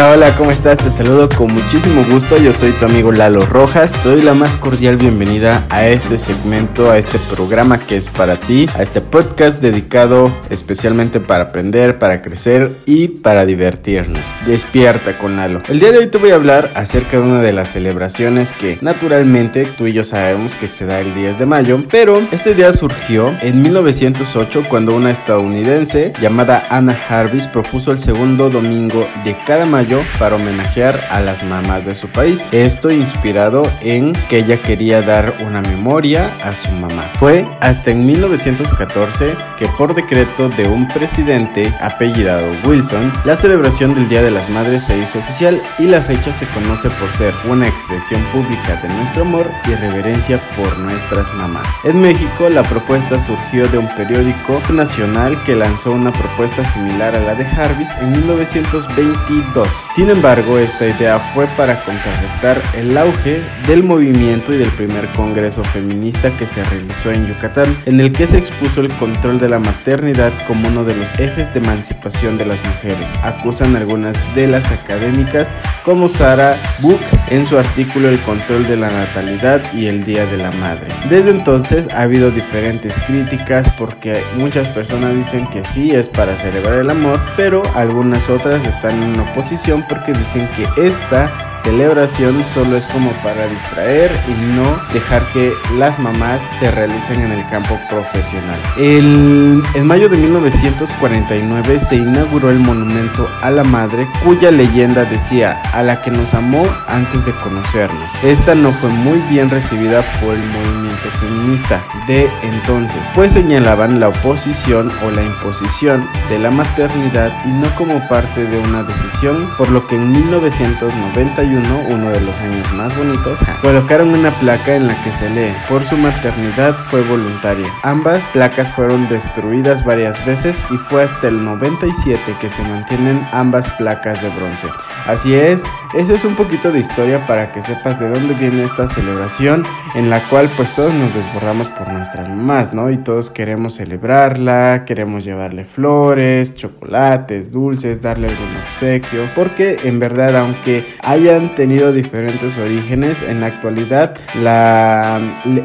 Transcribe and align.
Hola, 0.00 0.12
hola, 0.12 0.36
¿cómo 0.38 0.50
estás? 0.50 0.78
Te 0.78 0.90
saludo 0.90 1.28
con 1.28 1.52
muchísimo 1.52 2.02
gusto. 2.10 2.38
Yo 2.38 2.54
soy 2.54 2.70
tu 2.72 2.86
amigo 2.86 3.12
Lalo 3.12 3.44
Rojas. 3.44 3.92
Te 3.92 4.08
doy 4.08 4.22
la 4.22 4.32
más 4.32 4.56
cordial 4.56 4.96
bienvenida 4.96 5.66
a 5.68 5.86
este 5.88 6.18
segmento, 6.18 6.90
a 6.90 6.96
este 6.96 7.18
programa 7.18 7.78
que 7.78 7.98
es 7.98 8.08
para 8.08 8.36
ti, 8.36 8.66
a 8.78 8.82
este 8.82 9.02
podcast 9.02 9.60
dedicado 9.60 10.32
especialmente 10.48 11.20
para 11.20 11.44
aprender, 11.44 11.98
para 11.98 12.22
crecer 12.22 12.72
y 12.86 13.08
para 13.08 13.44
divertirnos. 13.44 14.22
Despierta 14.46 15.18
con 15.18 15.36
Lalo. 15.36 15.62
El 15.68 15.80
día 15.80 15.92
de 15.92 15.98
hoy 15.98 16.06
te 16.06 16.16
voy 16.16 16.30
a 16.30 16.36
hablar 16.36 16.70
acerca 16.76 17.18
de 17.18 17.22
una 17.22 17.42
de 17.42 17.52
las 17.52 17.68
celebraciones 17.68 18.52
que 18.52 18.78
naturalmente 18.80 19.68
tú 19.76 19.86
y 19.86 19.92
yo 19.92 20.02
sabemos 20.02 20.54
que 20.54 20.66
se 20.66 20.86
da 20.86 21.00
el 21.00 21.14
10 21.14 21.38
de 21.38 21.44
mayo, 21.44 21.84
pero 21.90 22.26
este 22.32 22.54
día 22.54 22.72
surgió 22.72 23.34
en 23.42 23.60
1908 23.60 24.62
cuando 24.70 24.96
una 24.96 25.10
estadounidense 25.10 26.14
llamada 26.22 26.66
Anna 26.70 26.94
Jarvis 26.94 27.48
propuso 27.48 27.92
el 27.92 27.98
segundo 27.98 28.48
domingo 28.48 29.06
de 29.26 29.36
cada 29.46 29.66
mayo 29.66 29.89
para 30.18 30.36
homenajear 30.36 31.00
a 31.10 31.20
las 31.20 31.42
mamás 31.42 31.84
de 31.84 31.94
su 31.94 32.08
país. 32.08 32.44
Esto 32.52 32.90
inspirado 32.90 33.62
en 33.80 34.12
que 34.28 34.38
ella 34.38 34.60
quería 34.62 35.02
dar 35.02 35.34
una 35.44 35.60
memoria 35.62 36.36
a 36.44 36.54
su 36.54 36.70
mamá. 36.72 37.10
Fue 37.18 37.44
hasta 37.60 37.90
en 37.90 38.06
1914 38.06 39.36
que 39.58 39.66
por 39.76 39.94
decreto 39.94 40.48
de 40.50 40.68
un 40.68 40.86
presidente 40.88 41.74
apellidado 41.80 42.46
Wilson, 42.64 43.12
la 43.24 43.36
celebración 43.36 43.94
del 43.94 44.08
Día 44.08 44.22
de 44.22 44.30
las 44.30 44.48
Madres 44.48 44.84
se 44.84 44.96
hizo 44.96 45.18
oficial 45.18 45.58
y 45.78 45.86
la 45.86 46.00
fecha 46.00 46.32
se 46.32 46.46
conoce 46.46 46.88
por 46.90 47.10
ser 47.16 47.34
una 47.48 47.66
expresión 47.66 48.22
pública 48.32 48.80
de 48.82 48.88
nuestro 48.88 49.22
amor 49.22 49.50
y 49.66 49.74
reverencia 49.74 50.38
por 50.56 50.78
nuestras 50.78 51.32
mamás. 51.34 51.66
En 51.84 52.00
México, 52.00 52.48
la 52.48 52.62
propuesta 52.62 53.18
surgió 53.18 53.66
de 53.68 53.78
un 53.78 53.88
periódico 53.96 54.60
nacional 54.72 55.42
que 55.44 55.56
lanzó 55.56 55.92
una 55.92 56.12
propuesta 56.12 56.64
similar 56.64 57.14
a 57.14 57.20
la 57.20 57.34
de 57.34 57.44
Jarvis 57.44 57.90
en 58.00 58.12
1922 58.12 59.69
sin 59.92 60.08
embargo, 60.08 60.56
esta 60.56 60.86
idea 60.86 61.18
fue 61.18 61.46
para 61.56 61.74
contrarrestar 61.74 62.62
el 62.76 62.96
auge 62.96 63.42
del 63.66 63.82
movimiento 63.82 64.52
y 64.52 64.56
del 64.56 64.70
primer 64.70 65.08
congreso 65.12 65.64
feminista 65.64 66.30
que 66.36 66.46
se 66.46 66.62
realizó 66.62 67.10
en 67.10 67.26
Yucatán, 67.26 67.76
en 67.86 67.98
el 67.98 68.12
que 68.12 68.28
se 68.28 68.38
expuso 68.38 68.82
el 68.82 68.92
control 68.98 69.40
de 69.40 69.48
la 69.48 69.58
maternidad 69.58 70.32
como 70.46 70.68
uno 70.68 70.84
de 70.84 70.94
los 70.94 71.18
ejes 71.18 71.52
de 71.52 71.58
emancipación 71.58 72.38
de 72.38 72.46
las 72.46 72.64
mujeres. 72.64 73.12
Acusan 73.24 73.74
algunas 73.74 74.16
de 74.36 74.46
las 74.46 74.70
académicas 74.70 75.56
como 75.84 76.08
Sara 76.08 76.56
Book 76.78 77.00
en 77.30 77.44
su 77.44 77.58
artículo 77.58 78.08
El 78.08 78.20
control 78.20 78.68
de 78.68 78.76
la 78.76 78.90
natalidad 78.90 79.60
y 79.74 79.86
el 79.86 80.04
Día 80.04 80.24
de 80.26 80.36
la 80.36 80.52
Madre. 80.52 80.86
Desde 81.08 81.30
entonces 81.30 81.88
ha 81.88 82.02
habido 82.02 82.30
diferentes 82.30 82.96
críticas 83.06 83.68
porque 83.76 84.22
muchas 84.36 84.68
personas 84.68 85.16
dicen 85.16 85.48
que 85.48 85.64
sí 85.64 85.90
es 85.90 86.08
para 86.08 86.36
celebrar 86.36 86.78
el 86.78 86.90
amor, 86.90 87.20
pero 87.36 87.62
algunas 87.74 88.30
otras 88.30 88.64
están 88.66 89.02
en 89.02 89.18
oposición 89.18 89.59
porque 89.88 90.12
dicen 90.12 90.48
que 90.56 90.66
esta 90.82 91.30
celebración 91.62 92.48
solo 92.48 92.78
es 92.78 92.86
como 92.86 93.10
para 93.22 93.46
distraer 93.46 94.10
y 94.26 94.56
no 94.56 94.64
dejar 94.94 95.22
que 95.32 95.52
las 95.78 95.98
mamás 95.98 96.48
se 96.58 96.70
realicen 96.70 97.20
en 97.20 97.32
el 97.32 97.46
campo 97.48 97.78
profesional. 97.90 98.58
El, 98.78 99.62
en 99.74 99.86
mayo 99.86 100.08
de 100.08 100.16
1949 100.16 101.78
se 101.78 101.96
inauguró 101.96 102.50
el 102.50 102.58
monumento 102.58 103.28
a 103.42 103.50
la 103.50 103.62
madre 103.64 104.08
cuya 104.24 104.50
leyenda 104.50 105.04
decía 105.04 105.60
a 105.74 105.82
la 105.82 106.00
que 106.00 106.10
nos 106.10 106.32
amó 106.32 106.62
antes 106.88 107.26
de 107.26 107.32
conocernos. 107.32 108.12
Esta 108.22 108.54
no 108.54 108.72
fue 108.72 108.88
muy 108.88 109.18
bien 109.28 109.50
recibida 109.50 110.00
por 110.22 110.34
el 110.34 110.46
movimiento 110.46 111.10
feminista 111.20 111.84
de 112.06 112.30
entonces, 112.42 113.02
pues 113.14 113.32
señalaban 113.32 114.00
la 114.00 114.08
oposición 114.08 114.90
o 115.04 115.10
la 115.10 115.22
imposición 115.22 116.08
de 116.30 116.38
la 116.38 116.50
maternidad 116.50 117.32
y 117.44 117.48
no 117.48 117.68
como 117.74 118.00
parte 118.08 118.46
de 118.46 118.58
una 118.58 118.82
decisión 118.82 119.49
por 119.56 119.70
lo 119.70 119.86
que 119.86 119.96
en 119.96 120.12
1991, 120.12 121.62
uno 121.88 122.10
de 122.10 122.20
los 122.20 122.36
años 122.38 122.72
más 122.74 122.96
bonitos, 122.96 123.38
colocaron 123.62 124.10
una 124.10 124.30
placa 124.40 124.74
en 124.74 124.86
la 124.86 125.02
que 125.02 125.12
se 125.12 125.28
lee, 125.30 125.52
por 125.68 125.82
su 125.82 125.96
maternidad 125.96 126.74
fue 126.90 127.02
voluntaria. 127.02 127.72
Ambas 127.82 128.28
placas 128.30 128.70
fueron 128.72 129.08
destruidas 129.08 129.84
varias 129.84 130.24
veces 130.24 130.64
y 130.70 130.76
fue 130.76 131.04
hasta 131.04 131.28
el 131.28 131.44
97 131.44 132.36
que 132.40 132.50
se 132.50 132.62
mantienen 132.62 133.26
ambas 133.32 133.68
placas 133.70 134.22
de 134.22 134.28
bronce. 134.30 134.68
Así 135.06 135.34
es, 135.34 135.64
eso 135.94 136.14
es 136.14 136.24
un 136.24 136.36
poquito 136.36 136.72
de 136.72 136.80
historia 136.80 137.26
para 137.26 137.52
que 137.52 137.62
sepas 137.62 137.98
de 137.98 138.08
dónde 138.08 138.34
viene 138.34 138.64
esta 138.64 138.88
celebración 138.88 139.64
en 139.94 140.10
la 140.10 140.28
cual 140.28 140.50
pues 140.56 140.72
todos 140.72 140.92
nos 140.94 141.14
desbordamos 141.14 141.68
por 141.68 141.88
nuestras 141.88 142.28
mamás, 142.28 142.72
¿no? 142.72 142.90
Y 142.90 142.98
todos 142.98 143.30
queremos 143.30 143.74
celebrarla, 143.74 144.84
queremos 144.84 145.24
llevarle 145.24 145.64
flores, 145.64 146.54
chocolates, 146.54 147.50
dulces, 147.50 148.02
darle 148.02 148.28
algún 148.28 148.56
obsequio 148.68 149.28
porque 149.40 149.78
en 149.84 149.98
verdad 149.98 150.36
aunque 150.36 150.84
hayan 151.02 151.54
tenido 151.54 151.94
diferentes 151.94 152.58
orígenes 152.58 153.22
en 153.22 153.40
la 153.40 153.46
actualidad 153.46 154.14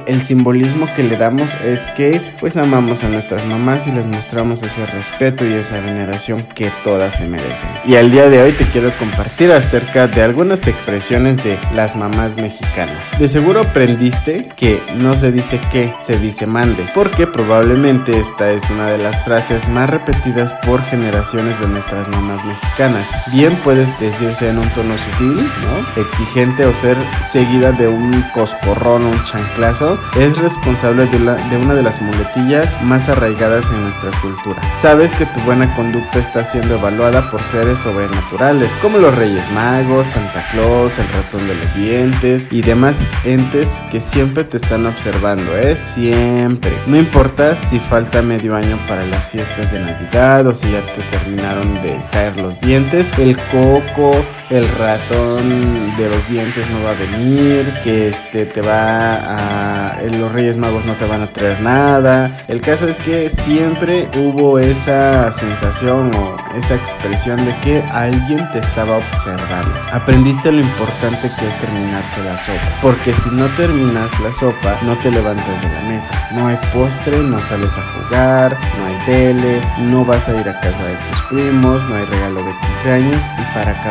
el 0.07 0.21
simbolismo 0.21 0.87
que 0.95 1.03
le 1.03 1.17
damos 1.17 1.55
es 1.55 1.85
que 1.87 2.21
pues 2.39 2.55
amamos 2.55 3.03
a 3.03 3.09
nuestras 3.09 3.45
mamás 3.47 3.85
y 3.85 3.91
les 3.91 4.05
mostramos 4.05 4.63
ese 4.63 4.85
respeto 4.85 5.45
y 5.45 5.51
esa 5.55 5.81
veneración 5.81 6.45
que 6.55 6.71
todas 6.85 7.17
se 7.17 7.27
merecen. 7.27 7.69
Y 7.85 7.95
al 7.95 8.11
día 8.11 8.29
de 8.29 8.41
hoy 8.41 8.53
te 8.53 8.63
quiero 8.63 8.91
compartir 8.97 9.51
acerca 9.51 10.07
de 10.07 10.21
algunas 10.21 10.65
expresiones 10.67 11.35
de 11.43 11.57
las 11.73 11.97
mamás 11.97 12.37
mexicanas. 12.37 13.11
De 13.19 13.27
seguro 13.27 13.59
aprendiste 13.59 14.47
que 14.55 14.81
no 14.95 15.15
se 15.15 15.33
dice 15.33 15.59
que 15.69 15.93
se 15.99 16.17
dice 16.17 16.47
mande 16.47 16.85
porque 16.93 17.27
probablemente 17.27 18.17
esta 18.17 18.51
es 18.51 18.69
una 18.69 18.89
de 18.89 18.99
las 18.99 19.23
frases 19.25 19.67
más 19.67 19.89
repetidas 19.89 20.53
por 20.65 20.81
generaciones 20.83 21.59
de 21.59 21.67
nuestras 21.67 22.07
mamás 22.07 22.43
mexicanas. 22.45 23.09
Bien 23.31 23.53
puedes 23.65 23.99
decirse 23.99 24.49
en 24.49 24.59
un 24.59 24.69
tono 24.69 24.93
sutil. 24.97 25.51
Exigente 25.97 26.65
o 26.65 26.73
ser 26.73 26.95
seguida 27.21 27.71
de 27.71 27.87
un 27.87 28.21
coscorrón 28.33 29.05
o 29.05 29.09
un 29.09 29.23
chanclazo, 29.23 29.97
es 30.17 30.37
responsable 30.37 31.07
de, 31.07 31.19
la, 31.19 31.33
de 31.33 31.57
una 31.57 31.73
de 31.73 31.83
las 31.83 32.01
muletillas 32.01 32.81
más 32.83 33.09
arraigadas 33.09 33.67
en 33.71 33.81
nuestra 33.83 34.11
cultura. 34.21 34.61
Sabes 34.75 35.13
que 35.13 35.25
tu 35.25 35.39
buena 35.41 35.73
conducta 35.75 36.19
está 36.19 36.45
siendo 36.45 36.75
evaluada 36.75 37.29
por 37.31 37.41
seres 37.43 37.79
sobrenaturales, 37.79 38.71
como 38.81 38.99
los 38.99 39.15
Reyes 39.15 39.49
Magos, 39.51 40.05
Santa 40.07 40.45
Claus, 40.51 40.99
el 40.99 41.07
ratón 41.07 41.47
de 41.47 41.55
los 41.55 41.73
dientes 41.73 42.47
y 42.51 42.61
demás 42.61 43.03
entes 43.23 43.81
que 43.91 43.99
siempre 43.99 44.43
te 44.43 44.57
están 44.57 44.85
observando, 44.85 45.57
¿eh? 45.57 45.75
Siempre. 45.75 46.71
No 46.85 46.97
importa 46.97 47.57
si 47.57 47.79
falta 47.79 48.21
medio 48.21 48.55
año 48.55 48.77
para 48.87 49.05
las 49.07 49.27
fiestas 49.29 49.71
de 49.71 49.79
Navidad 49.79 50.45
o 50.45 50.53
si 50.53 50.71
ya 50.71 50.85
te 50.85 51.01
terminaron 51.17 51.73
de 51.81 51.99
caer 52.11 52.39
los 52.39 52.59
dientes, 52.59 53.09
el 53.17 53.35
coco, 53.55 54.11
el 54.49 54.67
ratón 54.77 55.49
de 55.97 56.09
los 56.09 56.29
dientes 56.29 56.69
no 56.69 56.83
va 56.83 56.91
a 56.91 56.93
venir, 56.93 57.73
que 57.83 58.09
este 58.09 58.45
te 58.45 58.61
va 58.61 59.15
a 59.15 60.01
los 60.03 60.31
Reyes 60.31 60.57
Magos 60.57 60.85
no 60.85 60.93
te 60.93 61.05
van 61.05 61.21
a 61.21 61.27
traer 61.27 61.59
nada. 61.61 62.43
El 62.47 62.61
caso 62.61 62.87
es 62.87 62.99
que 62.99 63.29
siempre 63.29 64.09
hubo 64.15 64.59
esa 64.59 65.31
sensación 65.31 66.11
o 66.15 66.37
esa 66.57 66.75
expresión 66.75 67.43
de 67.45 67.55
que 67.61 67.81
alguien 67.91 68.49
te 68.51 68.59
estaba 68.59 68.97
observando. 68.97 69.79
Aprendiste 69.91 70.51
lo 70.51 70.61
importante 70.61 71.31
que 71.39 71.47
es 71.47 71.55
terminarse 71.59 72.23
la 72.23 72.37
sopa, 72.37 72.79
porque 72.81 73.13
si 73.13 73.29
no 73.31 73.45
terminas 73.57 74.11
la 74.19 74.31
sopa, 74.31 74.77
no 74.83 74.95
te 74.97 75.11
levantas 75.11 75.61
de 75.61 75.69
la 75.69 75.81
mesa. 75.89 76.29
No 76.33 76.47
hay 76.47 76.57
postre, 76.73 77.17
no 77.17 77.41
sales 77.41 77.71
a 77.77 77.81
jugar, 77.93 78.57
no 78.77 78.85
hay 78.85 79.05
tele, 79.05 79.61
no 79.79 80.05
vas 80.05 80.27
a 80.27 80.39
ir 80.39 80.47
a 80.47 80.59
casa 80.59 80.83
de 80.83 80.95
tus 80.95 81.21
primos, 81.29 81.83
no 81.89 81.95
hay 81.95 82.05
regalo 82.05 82.43
de 82.43 82.51
cumpleaños 82.51 83.23
y 83.39 83.53
para 83.53 83.81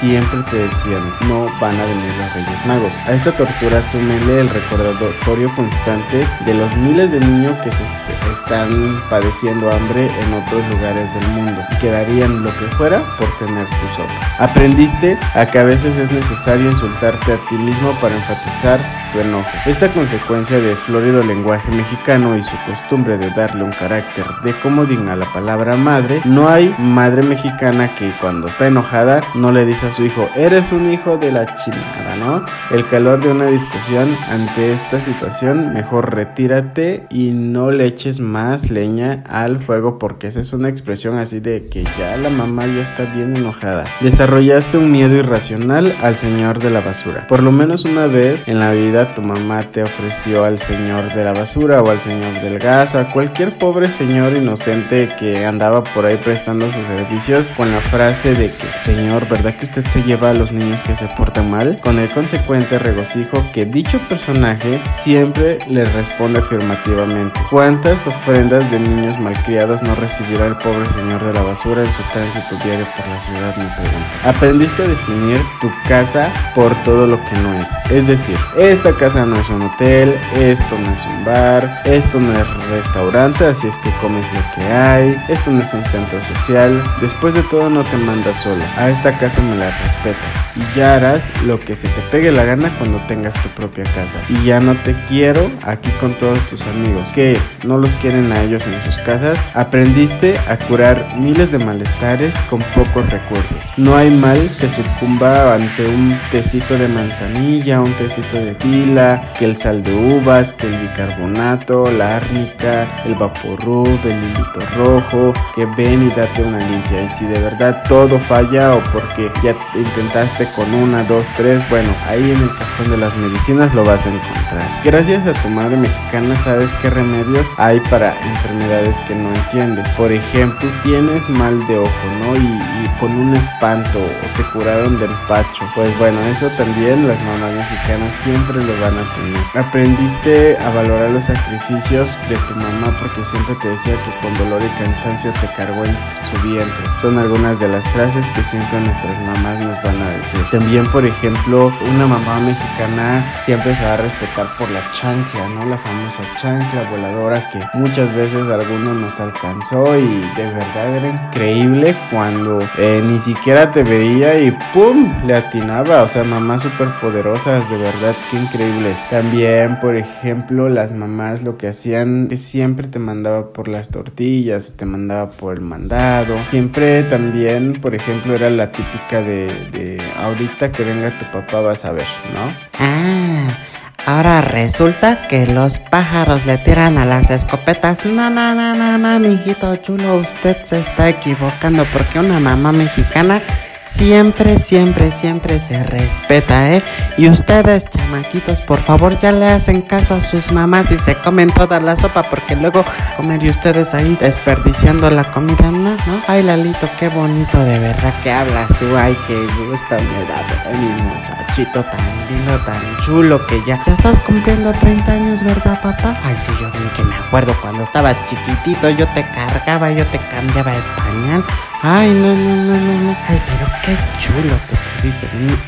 siempre 0.00 0.40
te 0.50 0.56
decían 0.56 1.02
no 1.28 1.46
van 1.60 1.78
a 1.78 1.84
venir 1.84 2.12
los 2.16 2.32
Reyes 2.32 2.66
Magos. 2.66 2.92
A 3.06 3.12
esta 3.12 3.30
tortura 3.32 3.82
súmele 3.82 4.40
el 4.40 4.48
recordatorio 4.48 5.54
constante 5.54 6.26
de 6.46 6.54
los 6.54 6.74
miles 6.78 7.12
de 7.12 7.20
niños 7.20 7.56
que 7.62 7.70
se 7.72 8.32
están 8.32 9.00
padeciendo 9.10 9.70
hambre 9.70 10.06
en 10.06 10.34
otros 10.34 10.62
lugares 10.70 11.12
del 11.14 11.28
mundo 11.28 11.62
y 11.82 11.86
lo 11.86 12.50
que 12.58 12.66
fuera 12.76 13.02
por 13.18 13.28
tener 13.38 13.66
tu 13.66 13.96
sopa. 13.96 14.12
Aprendiste 14.38 15.18
a 15.34 15.44
que 15.44 15.58
a 15.58 15.64
veces 15.64 15.94
es 15.96 16.10
necesario 16.10 16.70
insultarte 16.70 17.34
a 17.34 17.36
ti 17.48 17.56
mismo 17.56 17.92
para 18.00 18.14
enfatizar 18.14 18.78
tu 19.12 19.20
enojo. 19.20 19.50
Esta 19.66 19.88
consecuencia 19.88 20.58
de 20.60 20.76
florido 20.76 21.22
lenguaje 21.22 21.70
mexicano 21.70 22.36
y 22.36 22.42
su 22.42 22.56
costumbre 22.66 23.18
de 23.18 23.30
darle 23.30 23.64
un 23.64 23.72
carácter 23.72 24.24
de 24.42 24.52
comodín 24.60 25.08
a 25.08 25.16
la 25.16 25.30
palabra 25.32 25.76
madre, 25.76 26.20
no 26.24 26.48
hay 26.48 26.74
madre 26.78 27.22
mexicana 27.22 27.94
que 27.96 28.10
cuando 28.20 28.48
está 28.48 28.66
enojada 28.66 29.20
no 29.34 29.52
le 29.52 29.64
dice 29.64 29.86
a 29.86 29.92
su 29.92 30.04
hijo, 30.04 30.28
eres 30.36 30.72
un 30.72 30.90
hijo 30.90 31.18
de 31.18 31.32
la 31.32 31.54
chinada, 31.56 32.16
¿no? 32.16 32.44
El 32.70 32.86
calor 32.86 33.20
de 33.20 33.30
una 33.30 33.46
discusión 33.46 34.08
ante 34.28 34.72
esta 34.72 35.00
situación, 35.00 35.72
mejor 35.72 36.14
retírate 36.14 37.06
y 37.10 37.30
no 37.30 37.70
le 37.70 37.86
eches 37.86 38.20
más 38.20 38.70
leña 38.70 39.24
al 39.28 39.60
fuego 39.60 39.98
porque 39.98 40.28
esa 40.28 40.40
es 40.40 40.52
una 40.52 40.68
expresión 40.68 41.18
así 41.18 41.40
de 41.40 41.66
que 41.70 41.84
ya 41.98 42.16
la 42.16 42.30
mamá 42.30 42.66
ya 42.66 42.82
está 42.82 43.04
bien 43.14 43.36
enojada. 43.36 43.84
Desarrollaste 44.00 44.78
un 44.78 44.90
miedo 44.92 45.16
irracional 45.16 45.94
al 46.02 46.16
señor 46.16 46.60
de 46.60 46.70
la 46.70 46.80
basura. 46.80 47.26
Por 47.26 47.42
lo 47.42 47.52
menos 47.52 47.84
una 47.84 48.06
vez 48.06 48.46
en 48.46 48.58
la 48.58 48.72
vida 48.72 49.14
tu 49.14 49.22
mamá 49.22 49.70
te 49.72 49.82
ofreció 49.82 50.44
al 50.44 50.58
señor 50.58 51.12
de 51.14 51.24
la 51.24 51.32
basura 51.32 51.82
o 51.82 51.90
al 51.90 52.00
señor 52.00 52.40
del 52.40 52.58
gas 52.58 52.94
a 52.94 53.08
cualquier 53.10 53.58
pobre 53.58 53.90
señor 53.90 54.36
inocente 54.36 55.08
que 55.18 55.44
andaba 55.44 55.84
por 55.84 56.06
ahí 56.06 56.16
prestando 56.16 56.66
sus 56.70 56.86
servicios 56.86 57.46
con 57.56 57.72
la 57.72 57.80
frase 57.80 58.34
de 58.34 58.46
que 58.46 58.78
señor 58.78 59.23
¿verdad 59.24 59.54
que 59.56 59.64
usted 59.64 59.84
se 59.88 60.02
lleva 60.02 60.30
a 60.30 60.34
los 60.34 60.52
niños 60.52 60.82
que 60.82 60.96
se 60.96 61.06
portan 61.08 61.50
mal? 61.50 61.78
Con 61.80 61.98
el 61.98 62.08
consecuente 62.10 62.78
regocijo 62.78 63.44
que 63.52 63.64
dicho 63.64 63.98
personaje 64.08 64.80
siempre 64.80 65.58
le 65.68 65.84
responde 65.84 66.40
afirmativamente. 66.40 67.40
¿Cuántas 67.50 68.06
ofrendas 68.06 68.70
de 68.70 68.80
niños 68.80 69.18
malcriados 69.18 69.82
no 69.82 69.94
recibirá 69.94 70.46
el 70.46 70.56
pobre 70.56 70.86
señor 70.90 71.24
de 71.24 71.32
la 71.32 71.42
basura 71.42 71.82
en 71.82 71.92
su 71.92 72.02
tránsito 72.12 72.56
diario 72.64 72.86
por 72.96 73.08
la 73.08 73.16
ciudad? 73.20 73.56
Me 73.56 73.64
pregunto. 73.64 74.08
Aprendiste 74.24 74.82
a 74.82 74.88
definir 74.88 75.38
tu 75.60 75.70
casa 75.88 76.32
por 76.54 76.74
todo 76.82 77.06
lo 77.06 77.18
que 77.18 77.36
no 77.42 77.54
es. 77.60 77.68
Es 77.90 78.06
decir, 78.06 78.36
esta 78.56 78.92
casa 78.96 79.24
no 79.26 79.36
es 79.36 79.48
un 79.48 79.62
hotel, 79.62 80.18
esto 80.36 80.78
no 80.78 80.92
es 80.92 81.04
un 81.06 81.24
bar, 81.24 81.82
esto 81.84 82.20
no 82.20 82.32
es 82.32 82.68
restaurante, 82.70 83.46
así 83.46 83.66
es 83.66 83.76
que 83.78 83.90
comes 84.00 84.24
lo 84.32 84.54
que 84.54 84.72
hay, 84.72 85.16
esto 85.28 85.50
no 85.50 85.62
es 85.62 85.72
un 85.72 85.84
centro 85.84 86.20
social. 86.22 86.82
Después 87.00 87.34
de 87.34 87.42
todo 87.44 87.68
no 87.70 87.82
te 87.84 87.96
mandas 87.96 88.36
solo. 88.36 88.62
A 88.76 88.88
esta 88.88 89.13
casa 89.18 89.40
me 89.42 89.56
la 89.56 89.70
respetas. 89.70 90.56
Y 90.56 90.78
ya 90.78 90.94
harás 90.94 91.30
lo 91.42 91.58
que 91.58 91.74
se 91.74 91.88
te 91.88 92.00
pegue 92.10 92.30
la 92.30 92.44
gana 92.44 92.70
cuando 92.78 92.98
tengas 93.06 93.34
tu 93.42 93.48
propia 93.50 93.84
casa. 93.94 94.20
Y 94.28 94.44
ya 94.44 94.60
no 94.60 94.74
te 94.82 94.94
quiero 95.08 95.50
aquí 95.64 95.90
con 96.00 96.14
todos 96.14 96.38
tus 96.48 96.66
amigos. 96.66 97.08
Que 97.14 97.38
no 97.64 97.78
los 97.78 97.94
quieren 97.96 98.30
a 98.32 98.40
ellos 98.42 98.66
en 98.66 98.80
sus 98.84 98.98
casas. 98.98 99.38
Aprendiste 99.54 100.36
a 100.48 100.56
curar 100.56 101.06
miles 101.18 101.50
de 101.50 101.58
malestares 101.58 102.34
con 102.50 102.60
pocos 102.74 103.08
recursos. 103.10 103.72
No 103.76 103.96
hay 103.96 104.10
mal 104.10 104.50
que 104.60 104.68
sucumba 104.68 105.54
ante 105.54 105.86
un 105.86 106.16
tecito 106.30 106.78
de 106.78 106.88
manzanilla, 106.88 107.80
un 107.80 107.92
tecito 107.94 108.36
de 108.36 108.54
tila, 108.54 109.22
que 109.38 109.44
el 109.46 109.56
sal 109.56 109.82
de 109.82 109.92
uvas, 109.92 110.52
que 110.52 110.66
el 110.66 110.76
bicarbonato, 110.76 111.90
la 111.90 112.16
árnica, 112.16 112.86
el 113.04 113.14
vaporrub, 113.14 113.98
el 114.04 114.22
hilito 114.24 114.60
rojo, 114.76 115.32
que 115.54 115.66
ven 115.66 116.06
y 116.06 116.10
date 116.14 116.42
una 116.42 116.58
limpia. 116.58 117.02
Y 117.02 117.08
si 117.08 117.26
de 117.26 117.38
verdad 117.38 117.82
todo 117.88 118.18
falla 118.20 118.74
o 118.74 118.82
porque 119.04 119.30
ya 119.42 119.56
intentaste 119.74 120.48
con 120.54 120.72
una, 120.74 121.02
dos, 121.04 121.26
tres, 121.36 121.62
bueno, 121.68 121.90
ahí 122.08 122.30
en 122.30 122.42
el 122.42 122.48
cajón 122.48 122.90
de 122.90 122.96
las 122.96 123.16
medicinas 123.16 123.74
lo 123.74 123.84
vas 123.84 124.06
a 124.06 124.10
encontrar. 124.10 124.68
Gracias 124.82 125.26
a 125.26 125.32
tu 125.34 125.48
madre 125.48 125.76
mexicana 125.76 126.34
sabes 126.36 126.72
qué 126.74 126.90
remedios 126.90 127.52
hay 127.58 127.80
para 127.90 128.16
enfermedades 128.22 129.00
que 129.02 129.14
no 129.14 129.28
entiendes. 129.34 129.88
Por 129.92 130.12
ejemplo, 130.12 130.68
tienes 130.82 131.28
mal 131.30 131.66
de 131.66 131.78
ojo, 131.78 132.06
¿no? 132.20 132.36
Y, 132.36 132.84
con 133.00 133.10
un 133.10 133.34
espanto 133.34 133.98
o 133.98 134.36
te 134.36 134.44
curaron 134.50 134.98
del 135.00 135.10
empacho. 135.10 135.68
Pues 135.74 135.98
bueno, 135.98 136.20
eso 136.22 136.48
también 136.50 137.08
las 137.08 137.20
mamás 137.24 137.52
mexicanas 137.52 138.14
siempre 138.22 138.62
lo 138.62 138.80
van 138.80 138.96
a 138.96 139.14
tener. 139.14 139.66
Aprendiste 139.66 140.56
a 140.58 140.70
valorar 140.70 141.10
los 141.10 141.24
sacrificios 141.24 142.16
de 142.28 142.36
tu 142.36 142.54
mamá 142.54 142.96
porque 143.00 143.24
siempre 143.24 143.56
te 143.56 143.68
decía 143.68 143.94
que 143.94 144.16
con 144.22 144.32
dolor 144.38 144.62
y 144.62 144.84
cansancio 144.84 145.32
te 145.32 145.48
cargó 145.56 145.84
en 145.84 145.96
su 146.30 146.48
vientre. 146.48 146.86
Son 147.00 147.18
algunas 147.18 147.58
de 147.58 147.68
las 147.68 147.86
frases 147.90 148.26
que 148.30 148.44
siempre 148.44 148.78
nuestras 148.94 149.18
mamás 149.26 149.60
nos 149.60 149.82
van 149.82 150.02
a 150.02 150.10
decir. 150.10 150.40
También, 150.50 150.86
por 150.86 151.04
ejemplo, 151.04 151.72
una 151.94 152.06
mamá 152.06 152.40
mexicana 152.40 153.22
siempre 153.44 153.74
se 153.74 153.84
va 153.84 153.94
a 153.94 153.96
respetar 153.96 154.46
por 154.58 154.70
la 154.70 154.90
chancla, 154.92 155.48
¿no? 155.48 155.64
La 155.66 155.78
famosa 155.78 156.22
chancla 156.40 156.88
voladora 156.90 157.50
que 157.50 157.60
muchas 157.74 158.14
veces 158.14 158.48
algunos 158.48 158.96
nos 158.96 159.20
alcanzó 159.20 159.98
y 159.98 160.20
de 160.36 160.46
verdad 160.46 160.96
era 160.96 161.08
increíble 161.08 161.96
cuando 162.10 162.60
eh, 162.78 163.02
ni 163.04 163.18
siquiera 163.18 163.72
te 163.72 163.82
veía 163.82 164.38
y 164.38 164.56
¡pum! 164.72 165.26
le 165.26 165.34
atinaba. 165.34 166.02
O 166.02 166.08
sea, 166.08 166.24
mamás 166.24 166.62
súper 166.62 166.88
poderosas, 167.00 167.68
de 167.70 167.76
verdad, 167.76 168.14
qué 168.30 168.38
increíbles. 168.38 168.98
También, 169.10 169.80
por 169.80 169.96
ejemplo, 169.96 170.68
las 170.68 170.92
mamás 170.92 171.42
lo 171.42 171.56
que 171.56 171.68
hacían 171.68 172.28
es 172.30 172.40
siempre 172.40 172.86
te 172.86 172.98
mandaba 172.98 173.52
por 173.52 173.68
las 173.68 173.88
tortillas, 173.88 174.74
te 174.76 174.86
mandaba 174.86 175.30
por 175.30 175.54
el 175.54 175.60
mandado. 175.60 176.36
Siempre 176.50 177.02
también, 177.04 177.80
por 177.80 177.94
ejemplo, 177.94 178.34
era 178.34 178.50
la 178.50 178.70
típica 178.92 179.22
de, 179.22 180.02
ahorita 180.18 180.72
que 180.72 180.84
venga 180.84 181.18
tu 181.18 181.30
papá 181.30 181.60
vas 181.60 181.84
a 181.84 181.92
ver, 181.92 182.06
¿no? 182.32 182.54
Ah. 182.78 183.58
Ahora 184.06 184.42
resulta 184.42 185.26
que 185.28 185.46
los 185.46 185.78
pájaros 185.78 186.44
le 186.44 186.58
tiran 186.58 186.98
a 186.98 187.06
las 187.06 187.30
escopetas. 187.30 188.04
No, 188.04 188.28
no, 188.28 188.54
no, 188.54 188.74
no, 188.74 188.98
no, 188.98 189.18
mijito 189.18 189.76
chulo, 189.76 190.16
usted 190.16 190.58
se 190.62 190.80
está 190.80 191.08
equivocando 191.08 191.86
porque 191.90 192.18
una 192.18 192.38
mamá 192.38 192.72
mexicana 192.72 193.40
siempre, 193.84 194.56
siempre, 194.56 195.10
siempre 195.10 195.60
se 195.60 195.82
respeta, 195.84 196.72
¿eh? 196.72 196.82
Y 197.18 197.28
ustedes, 197.28 197.84
chamaquitos, 197.88 198.62
por 198.62 198.80
favor, 198.80 199.18
ya 199.18 199.30
le 199.30 199.46
hacen 199.46 199.82
caso 199.82 200.14
a 200.14 200.20
sus 200.20 200.50
mamás 200.52 200.90
y 200.90 200.98
se 200.98 201.14
comen 201.16 201.50
toda 201.50 201.80
la 201.80 201.94
sopa, 201.94 202.22
porque 202.24 202.56
luego 202.56 202.84
comer 203.16 203.42
y 203.44 203.50
ustedes 203.50 203.94
ahí 203.94 204.16
desperdiciando 204.20 205.10
la 205.10 205.30
comida, 205.30 205.70
¿no? 205.70 205.98
Ay, 206.26 206.42
Lalito, 206.42 206.88
qué 206.98 207.08
bonito 207.08 207.58
de 207.58 207.78
verdad 207.78 208.14
que 208.22 208.32
hablas 208.32 208.68
tú, 208.78 208.96
ay, 208.96 209.16
qué 209.26 209.34
gusto 209.68 209.94
me 209.94 210.24
da, 210.26 210.72
mi 210.72 211.02
muchachito 211.02 211.84
tan 211.84 212.28
lindo, 212.28 212.58
tan 212.64 212.96
chulo, 213.04 213.44
que 213.46 213.60
ya, 213.66 213.78
ya 213.86 213.92
estás 213.92 214.18
cumpliendo 214.20 214.72
30 214.72 215.12
años, 215.12 215.42
¿verdad, 215.42 215.80
papá? 215.82 216.18
Ay, 216.24 216.34
sí, 216.36 216.52
yo 216.60 216.70
bien 216.70 216.90
que 216.96 217.04
me 217.04 217.16
acuerdo 217.16 217.54
cuando 217.60 217.82
estabas 217.82 218.16
chiquitito, 218.28 218.88
yo 218.90 219.06
te 219.08 219.22
cargaba, 219.22 219.90
yo 219.90 220.06
te 220.06 220.18
cambiaba 220.18 220.74
el 220.74 220.82
pañal. 220.96 221.44
Ay, 221.86 222.14
no, 222.14 222.34
no, 222.34 222.56
no, 222.56 222.80
no, 222.80 223.00
no. 223.02 223.16
Ay, 223.28 223.38
pero 223.44 223.66
qué 223.84 223.94
chulo 224.18 224.56
te 224.70 224.93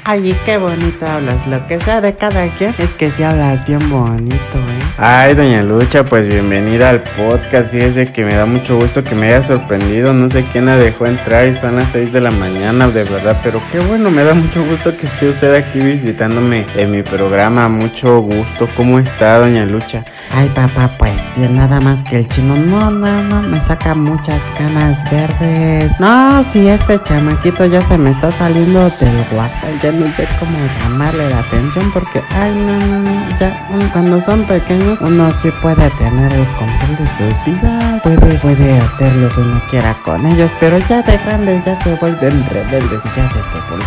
Ay, 0.05 0.37
qué 0.45 0.57
bonito 0.57 1.07
hablas. 1.07 1.47
Lo 1.47 1.67
que 1.67 1.79
sea 1.81 2.01
de 2.01 2.15
cada 2.15 2.49
quien 2.55 2.75
es 2.79 2.95
que 2.95 3.11
si 3.11 3.23
hablas 3.23 3.67
bien 3.67 3.91
bonito, 3.91 4.37
¿eh? 4.37 4.87
Ay, 4.99 5.35
doña 5.35 5.63
Lucha, 5.63 6.05
pues 6.05 6.27
bienvenida 6.27 6.89
al 6.89 7.03
podcast. 7.03 7.71
Fíjese 7.71 8.13
que 8.13 8.25
me 8.25 8.35
da 8.35 8.47
mucho 8.47 8.77
gusto 8.77 9.05
que 9.05 9.15
me 9.15 9.27
haya 9.27 9.43
sorprendido. 9.43 10.15
No 10.15 10.29
sé 10.29 10.45
quién 10.53 10.67
la 10.67 10.77
dejó 10.77 11.05
entrar 11.05 11.47
y 11.49 11.55
son 11.55 11.77
las 11.77 11.91
6 11.91 12.13
de 12.13 12.21
la 12.23 12.31
mañana, 12.31 12.89
de 12.89 13.05
verdad. 13.05 13.37
Pero 13.43 13.61
qué 13.71 13.79
bueno, 13.81 14.11
me 14.11 14.25
da 14.25 14.33
mucho 14.33 14.65
gusto 14.65 14.97
que 14.97 15.07
esté 15.07 15.29
usted 15.29 15.55
aquí 15.55 15.81
visitándome 15.81 16.65
en 16.77 16.91
mi 16.91 17.03
programa. 17.03 17.69
Mucho 17.69 18.21
gusto. 18.21 18.69
¿Cómo 18.75 18.99
está, 18.99 19.39
doña 19.39 19.67
Lucha? 19.67 20.05
Ay, 20.33 20.49
papá, 20.55 20.91
pues 20.99 21.21
bien, 21.37 21.55
nada 21.55 21.79
más 21.81 22.03
que 22.03 22.21
el 22.21 22.29
chino. 22.29 22.57
No, 22.57 22.91
no, 22.91 23.23
no, 23.23 23.43
me 23.43 23.61
saca 23.61 23.95
muchas 23.95 24.43
canas 24.57 25.05
verdes. 25.11 25.93
No, 26.01 26.43
si 26.43 26.69
este 26.69 27.03
chamaquito 27.03 27.67
ya 27.67 27.83
se 27.83 27.99
me 27.99 28.11
está 28.11 28.33
saliendo 28.33 28.89
del 28.99 29.26
guata. 29.31 29.69
Ya 29.83 29.93
no 29.93 30.11
sé 30.13 30.27
cómo 30.39 30.59
llamarle 30.81 31.31
la 31.31 31.41
atención 31.41 31.91
porque, 31.93 32.23
ay, 32.35 32.55
no, 32.55 32.79
no, 32.87 32.99
no. 33.01 33.39
Ya, 33.39 33.67
cuando 33.93 34.21
son 34.21 34.45
pequeños 34.45 35.01
uno 35.01 35.31
sí 35.33 35.51
puede 35.63 35.91
tener 35.91 36.33
el 36.33 36.47
control 36.55 36.97
de 36.99 37.09
sus 37.09 37.45
vidas, 37.45 38.03
puede, 38.03 38.39
puede 38.39 38.79
hacer 38.79 39.15
lo 39.17 39.29
que 39.29 39.41
uno 39.41 39.61
quiera 39.71 39.95
con 40.05 40.27
ellos, 40.27 40.51
pero 40.61 40.79
ya 40.79 41.03
de 41.03 41.17
grandes 41.19 41.65
ya 41.65 41.81
se 41.83 41.95
vuelven 41.97 42.45
rebeldes 42.49 43.03
ya 43.17 43.29
se 43.31 43.39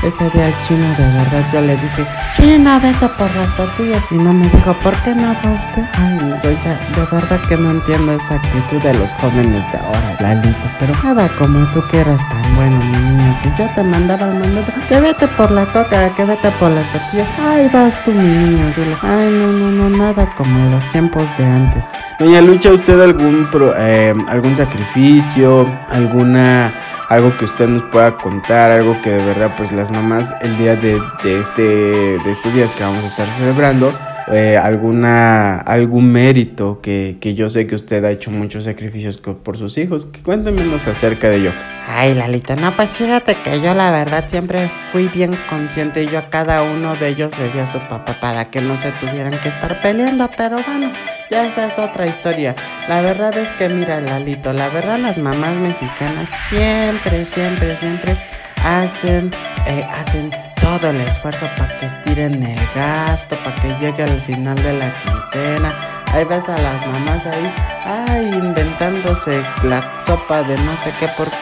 te 0.02 0.08
Ese 0.08 0.30
día 0.30 0.48
el 0.48 0.56
chino 0.68 0.88
de 0.98 1.04
verdad 1.04 1.46
yo 1.52 1.62
le 1.62 1.76
dije, 1.78 2.06
chino, 2.36 2.80
vete 2.80 3.08
por 3.18 3.34
las 3.36 3.56
tortillas 3.56 4.04
y 4.12 4.16
no 4.16 4.34
me 4.34 4.48
dijo, 4.50 4.74
¿por 4.84 4.96
qué 4.98 5.16
no 5.16 5.34
va 5.34 5.52
usted? 5.52 5.84
Ay, 5.94 6.18
yo 6.44 6.52
ya 6.52 6.80
de 6.96 7.16
verdad 7.16 7.40
que 7.48 7.58
no 7.58 7.72
entiendo 7.72 8.14
esa 8.14 8.36
actitud 8.36 8.82
de 8.82 8.94
los 8.96 9.10
jóvenes 9.14 9.72
de 9.72 9.78
ahora, 9.78 10.16
Lalito, 10.20 10.70
pero 10.80 10.94
nada 11.04 11.28
como 11.38 11.66
tú 11.68 11.84
que 11.90 12.00
eras 12.00 12.22
tan 12.30 12.56
bueno, 12.56 12.78
mi 12.78 12.98
niño, 12.98 13.40
que 13.42 13.50
yo 13.58 13.70
te 13.74 13.84
mandaba 13.84 14.26
al 14.26 14.40
mandado, 14.40 14.68
que 14.88 15.00
vete 15.00 15.19
por 15.28 15.52
la 15.52 15.66
coca, 15.66 16.14
que 16.16 16.26
vete 16.26 16.50
por 16.52 16.72
las 16.72 16.92
tortillas. 16.92 17.28
Ay, 17.40 17.70
vas 17.74 18.04
tú, 18.04 18.12
mi 18.12 18.24
niño, 18.24 18.66
dile, 18.76 18.96
ay, 19.02 19.30
no, 19.32 19.52
no, 19.52 19.72
no, 19.72 19.90
nada 19.90 20.34
como 20.36 20.70
los 20.72 20.86
tiempos 20.92 21.30
de 21.38 21.46
antes. 21.46 21.86
Doña 22.20 22.42
Lucha, 22.42 22.72
¿usted 22.72 23.00
algún, 23.02 23.50
eh, 23.78 24.14
algún 24.28 24.56
sacrificio, 24.56 25.68
alguna 25.90 26.72
algo 27.10 27.36
que 27.38 27.46
usted 27.46 27.68
nos 27.68 27.84
pueda 27.84 28.16
contar, 28.18 28.70
algo 28.70 28.96
que 29.02 29.10
de 29.10 29.26
verdad 29.26 29.56
pues 29.58 29.72
las 29.72 29.90
mamás 29.90 30.34
el 30.42 30.56
día 30.58 30.76
de, 30.76 31.02
este, 31.24 31.64
de 31.64 32.32
estos 32.32 32.54
días 32.54 32.72
que 32.72 32.84
vamos 32.84 33.04
a 33.04 33.08
estar 33.08 33.28
celebrando, 33.38 33.92
eh, 34.32 34.58
alguna, 34.58 35.58
algún 35.58 36.12
mérito 36.12 36.82
que, 36.82 37.18
que, 37.20 37.34
yo 37.34 37.50
sé 37.50 37.66
que 37.66 37.76
usted 37.76 38.04
ha 38.06 38.12
hecho 38.12 38.30
muchos 38.30 38.66
sacrificios 38.66 39.18
por 39.18 39.58
sus 39.58 39.78
hijos. 39.78 40.08
Cuéntame 40.24 40.64
más 40.66 40.88
acerca 40.88 41.30
de 41.30 41.38
ello. 41.38 41.52
Ay, 41.88 42.14
Lalita, 42.14 42.56
no, 42.56 42.76
pues 42.76 42.96
fíjate 42.96 43.36
que 43.36 43.60
yo 43.62 43.74
la 43.74 43.90
verdad 43.90 44.26
siempre 44.28 44.70
fui 44.92 45.08
bien 45.08 45.36
consciente 45.50 46.06
yo 46.06 46.20
a 46.20 46.30
cada 46.30 46.62
uno 46.62 46.96
de 46.96 47.08
ellos 47.08 47.38
le 47.40 47.50
di 47.50 47.58
a 47.58 47.66
su 47.66 47.80
papá 47.80 48.20
para 48.20 48.52
que 48.52 48.62
no 48.62 48.78
se 48.78 48.92
tuvieran 48.92 49.40
que 49.40 49.50
estar 49.50 49.82
peleando, 49.82 50.30
pero 50.38 50.58
bueno, 50.68 50.92
ya 51.32 51.48
esa 51.48 51.66
es 51.66 51.80
otra 51.80 52.06
historia. 52.06 52.56
La 52.88 53.02
verdad 53.02 53.36
es 53.36 53.50
que 53.54 53.70
mira, 53.70 54.00
Lalito, 54.02 54.54
la 54.54 54.70
verdad 54.70 55.00
las 55.00 55.18
mamás 55.18 55.56
mexicanas 55.56 56.30
siempre, 56.30 57.26
siempre, 57.26 57.76
siempre 57.78 58.18
hacen, 58.64 59.32
eh, 59.66 59.84
hacen 59.90 60.30
todo 60.78 60.92
el 60.92 61.02
esfuerzo 61.02 61.48
para 61.58 61.80
que 61.80 61.88
estiren 61.88 62.44
el 62.44 62.60
gasto, 62.76 63.36
para 63.44 63.56
que 63.56 63.70
llegue 63.80 64.04
al 64.04 64.22
final 64.22 64.56
de 64.62 64.74
la 64.74 64.94
quincena. 65.02 65.74
Ahí 66.14 66.24
ves 66.26 66.48
a 66.48 66.58
las 66.58 66.86
mamás 66.86 67.26
ahí, 67.26 67.52
ay, 67.86 68.30
inventándose 68.34 69.42
la 69.64 69.82
sopa 70.00 70.44
de 70.44 70.56
no 70.60 70.78
sé 70.78 70.94
qué, 71.00 71.08
porque 71.18 71.36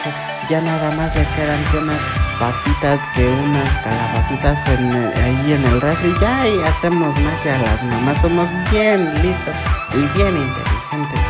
ya 0.48 0.62
nada 0.62 0.90
más 0.96 1.14
le 1.14 1.26
quedan 1.36 1.62
que 1.70 1.76
unas 1.76 2.00
patitas 2.40 3.04
que 3.14 3.26
unas 3.26 3.74
calabacitas 3.84 4.66
ahí 4.66 5.52
en 5.52 5.64
el 5.64 5.80
refri. 5.80 6.14
Ya 6.22 6.48
y 6.48 6.62
hacemos 6.62 7.18
magia 7.20 7.58
las 7.58 7.84
mamás, 7.84 8.22
somos 8.22 8.48
bien 8.70 9.12
listas 9.22 9.56
y 9.92 10.18
bien 10.18 10.36
inteligentes. 10.38 11.20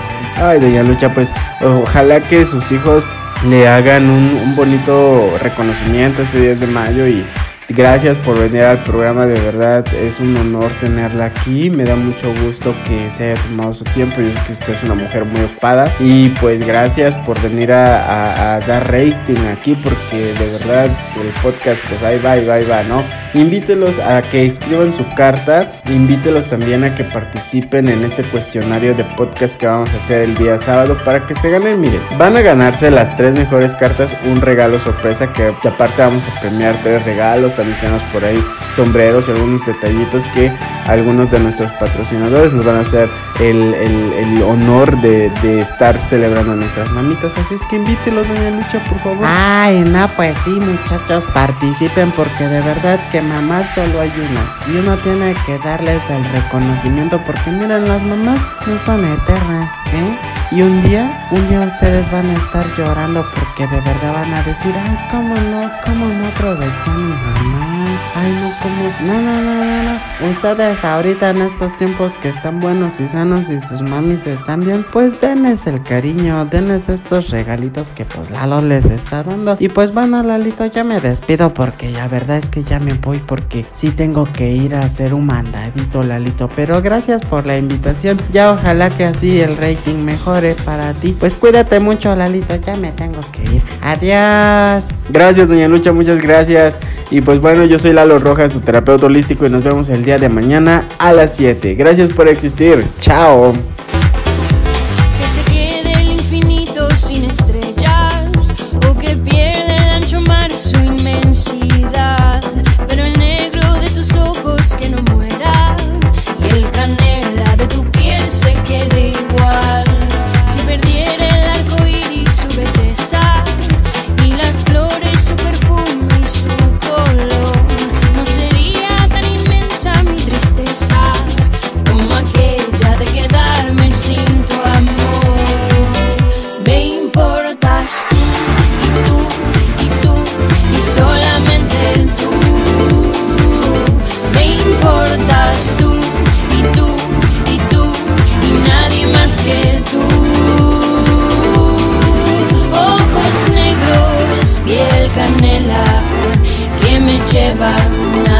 Ay, 0.40 0.61
doña 0.61 0.85
Lucha, 0.85 1.09
pues 1.12 1.33
ojalá 1.62 2.21
que 2.21 2.45
sus 2.45 2.71
hijos 2.71 3.09
le 3.49 3.67
hagan 3.67 4.09
un, 4.09 4.40
un 4.45 4.55
bonito 4.55 5.37
reconocimiento 5.43 6.23
este 6.23 6.40
10 6.40 6.61
de 6.61 6.67
mayo 6.69 7.07
y 7.09 7.26
Gracias 7.70 8.16
por 8.16 8.40
venir 8.40 8.62
al 8.62 8.82
programa, 8.82 9.26
de 9.26 9.38
verdad 9.40 9.84
es 9.94 10.20
un 10.20 10.34
honor 10.38 10.72
tenerla 10.80 11.26
aquí. 11.26 11.68
Me 11.68 11.84
da 11.84 11.96
mucho 11.96 12.32
gusto 12.42 12.75
que 12.87 13.10
se 13.10 13.32
haya 13.32 13.42
tomado 13.42 13.75
su 13.75 13.84
tiempo. 13.84 14.22
Yo 14.22 14.34
sé 14.34 14.46
que 14.46 14.52
usted 14.54 14.72
es 14.72 14.82
una 14.84 14.94
mujer 14.94 15.26
muy 15.26 15.42
ocupada. 15.42 15.92
Y 16.00 16.30
pues 16.40 16.66
gracias 16.66 17.14
por 17.14 17.38
venir 17.42 17.70
a, 17.70 18.58
dar 18.66 18.90
rating 18.90 19.44
aquí, 19.52 19.75
porque 19.75 20.32
de 20.32 20.46
verdad 20.52 20.87
el 20.87 21.42
podcast, 21.42 21.87
pues 21.88 22.02
ahí 22.02 22.18
va, 22.25 22.32
ahí 22.32 22.46
va, 22.46 22.54
ahí 22.54 22.64
va, 22.64 22.82
¿no? 22.84 23.04
Invítelos 23.34 23.98
a 23.98 24.22
que 24.22 24.46
escriban 24.46 24.90
su 24.90 25.06
carta. 25.14 25.70
Invítelos 25.90 26.46
también 26.46 26.84
a 26.84 26.94
que 26.94 27.04
participen 27.04 27.90
en 27.90 28.02
este 28.02 28.22
cuestionario 28.25 28.94
de 28.94 29.04
podcast 29.04 29.58
que 29.58 29.66
vamos 29.66 29.90
a 29.90 29.98
hacer 29.98 30.22
el 30.22 30.34
día 30.37 30.58
sábado 30.58 30.96
para 31.04 31.26
que 31.26 31.34
se 31.34 31.50
ganen. 31.50 31.78
Miren, 31.82 32.00
van 32.16 32.34
a 32.34 32.40
ganarse 32.40 32.90
las 32.90 33.14
tres 33.14 33.34
mejores 33.34 33.75
cartas, 33.75 34.16
un 34.25 34.40
regalo 34.40 34.78
sorpresa 34.78 35.34
que 35.34 35.54
aparte 35.68 36.00
vamos 36.00 36.25
a 36.25 36.40
premiar 36.40 36.75
tres 36.82 37.04
regalos 37.04 37.57
también 37.58 37.76
por 38.12 38.24
ahí 38.24 38.38
sombreros 38.78 39.26
y 39.26 39.32
algunos 39.32 39.66
detallitos 39.66 40.28
que 40.28 40.52
algunos 40.87 41.28
de 41.32 41.40
nuestros 41.40 41.73
patrocinadores 41.73 42.52
nos 42.52 42.64
van 42.64 42.76
a 42.76 42.80
hacer 42.82 43.11
el, 43.40 44.40
honor 44.47 45.00
de, 45.00 45.61
estar 45.61 46.00
celebrando 46.08 46.54
nuestras 46.54 46.92
mamitas. 46.92 47.37
Así 47.37 47.54
es 47.54 47.62
que 47.68 47.76
invítelos, 47.76 48.28
doña 48.28 48.50
Lucha, 48.50 48.78
por 48.88 49.00
favor. 49.00 49.26
Ay, 49.26 49.80
no, 49.80 50.08
pues 50.14 50.38
sí, 50.38 50.50
muchachos, 50.50 51.26
participen 51.35 52.12
porque 52.12 52.47
de 52.47 52.61
verdad 52.61 53.00
que 53.11 53.20
mamás 53.20 53.75
solo 53.75 54.00
hay 54.00 54.12
una. 54.16 54.73
Y 54.73 54.78
uno 54.78 54.97
tiene 54.99 55.35
que 55.44 55.58
darles 55.58 56.08
el 56.08 56.25
reconocimiento 56.30 57.20
porque 57.26 57.50
miren, 57.50 57.88
las 57.88 58.02
mamás 58.04 58.40
no 58.64 58.78
son 58.78 59.04
eternas, 59.04 59.73
¿eh? 59.92 60.18
Y 60.52 60.62
un 60.62 60.82
día, 60.85 61.26
un 61.32 61.49
día 61.49 61.61
ustedes 61.62 62.11
van 62.12 62.30
a 62.30 62.35
estar 62.35 62.64
llorando 62.76 63.26
porque 63.35 63.66
de 63.66 63.80
verdad 63.80 64.14
van 64.14 64.32
a 64.32 64.42
decir, 64.44 64.73
ay, 64.87 64.99
cómo 65.11 65.35
no, 65.35 65.68
cómo 65.85 66.06
no 66.06 66.28
aprovechó 66.28 66.92
mi 66.92 67.12
mamá. 67.12 67.67
Ay, 68.14 68.33
no, 68.33 68.52
cómo, 68.62 68.90
no, 69.07 69.21
no, 69.21 69.42
no, 69.42 69.54
no, 69.64 69.83
no. 69.83 70.30
Ustedes 70.30 70.85
ahorita 70.85 71.30
en 71.30 71.42
estos 71.42 71.76
tiempos 71.76 72.12
que 72.21 72.28
están 72.28 72.61
buenos 72.61 72.99
y 72.99 73.09
sanos 73.09 73.49
y 73.50 73.61
sus 73.61 73.83
mamis 73.83 74.26
están 74.26 74.64
bien, 74.64 74.85
pues 74.92 75.21
denles 75.21 75.66
el 75.66 75.83
cariño, 75.83 76.45
denles 76.45 76.88
estos 76.88 77.30
regalitos 77.30 77.88
que 77.90 78.04
pues 78.04 78.30
Lalo 78.30 78.61
les 78.61 78.90
está 78.90 79.23
dando. 79.23 79.57
Y 79.61 79.68
pues 79.68 79.92
bueno, 79.95 80.23
Lalito, 80.23 80.66
ya 80.66 80.83
me 80.83 81.00
despido 81.00 81.54
porque 81.54 81.90
la 81.90 82.09
verdad 82.09 82.38
es 82.38 82.50
que 82.50 82.64
ya 82.64 82.80
me 82.80 82.95
voy 82.95 83.18
porque 83.18 83.64
sí 83.73 83.90
tengo 83.90 84.25
que 84.25 84.50
ir 84.50 84.75
a 84.75 84.80
hacer 84.80 85.14
un 85.14 85.26
mandadito, 85.26 86.02
Lalito. 86.02 86.49
Pero 86.54 86.83
gracias 86.83 87.23
por 87.23 87.47
la 87.47 87.57
invitación. 87.57 88.18
Ya 88.33 88.52
ojalá 88.52 88.90
que 88.90 89.04
así 89.04 89.40
el 89.40 89.57
rating 89.57 90.04
mejore 90.04 90.54
para 90.64 90.92
ti. 90.95 91.16
Pues 91.18 91.37
cuídate 91.37 91.78
mucho, 91.80 92.14
Lalito, 92.16 92.57
ya 92.57 92.76
me 92.76 92.92
tengo 92.92 93.21
que 93.33 93.42
ir. 93.45 93.62
Adiós. 93.83 94.88
Gracias, 95.09 95.49
doña 95.49 95.68
Lucha, 95.68 95.92
muchas 95.92 96.21
gracias. 96.21 96.78
Y 97.10 97.20
pues 97.22 97.40
bueno, 97.40 97.64
yo 97.64 97.78
soy 97.78 97.92
Lalo 97.92 98.18
Rojas, 98.18 98.52
tu 98.52 98.60
terapeuta 98.60 99.06
holístico, 99.06 99.46
y 99.46 99.50
nos 99.50 99.64
vemos 99.64 99.88
el 99.88 100.04
día 100.04 100.18
de 100.18 100.28
mañana 100.28 100.84
a 100.98 101.12
las 101.12 101.36
7. 101.36 101.74
Gracias 101.74 102.12
por 102.12 102.28
existir. 102.28 102.84
Chao. 103.00 103.54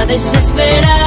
Desesperar. 0.09 0.99